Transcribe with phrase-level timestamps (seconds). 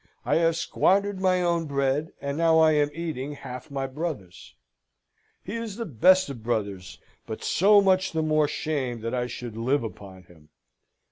[0.25, 4.55] I have squandered my own bread, and now I am eating half my brother's.
[5.43, 9.55] He is the best of brothers, but so much the more shame that I should
[9.55, 10.49] live upon him.